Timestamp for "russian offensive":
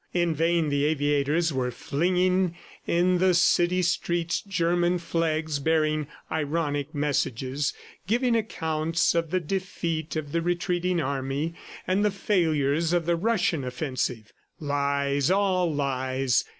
13.15-14.33